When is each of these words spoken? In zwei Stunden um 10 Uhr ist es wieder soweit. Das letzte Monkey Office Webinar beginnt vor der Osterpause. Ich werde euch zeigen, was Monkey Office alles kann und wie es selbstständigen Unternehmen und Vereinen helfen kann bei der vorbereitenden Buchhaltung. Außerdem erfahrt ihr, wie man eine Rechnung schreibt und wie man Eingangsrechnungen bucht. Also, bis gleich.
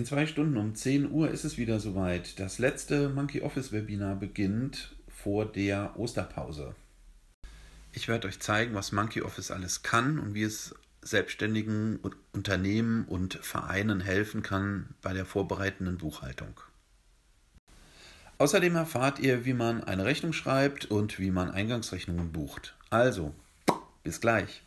In 0.00 0.06
zwei 0.06 0.26
Stunden 0.26 0.56
um 0.56 0.74
10 0.74 1.10
Uhr 1.10 1.30
ist 1.30 1.44
es 1.44 1.58
wieder 1.58 1.78
soweit. 1.78 2.40
Das 2.40 2.58
letzte 2.58 3.10
Monkey 3.10 3.42
Office 3.42 3.70
Webinar 3.70 4.16
beginnt 4.16 4.96
vor 5.06 5.44
der 5.44 5.92
Osterpause. 5.98 6.74
Ich 7.92 8.08
werde 8.08 8.26
euch 8.26 8.40
zeigen, 8.40 8.74
was 8.74 8.92
Monkey 8.92 9.20
Office 9.20 9.50
alles 9.50 9.82
kann 9.82 10.18
und 10.18 10.32
wie 10.32 10.44
es 10.44 10.74
selbstständigen 11.02 11.98
Unternehmen 12.32 13.04
und 13.04 13.34
Vereinen 13.42 14.00
helfen 14.00 14.42
kann 14.42 14.94
bei 15.02 15.12
der 15.12 15.26
vorbereitenden 15.26 15.98
Buchhaltung. 15.98 16.58
Außerdem 18.38 18.76
erfahrt 18.76 19.18
ihr, 19.18 19.44
wie 19.44 19.52
man 19.52 19.84
eine 19.84 20.06
Rechnung 20.06 20.32
schreibt 20.32 20.86
und 20.86 21.18
wie 21.18 21.30
man 21.30 21.50
Eingangsrechnungen 21.50 22.32
bucht. 22.32 22.74
Also, 22.88 23.34
bis 24.02 24.22
gleich. 24.22 24.62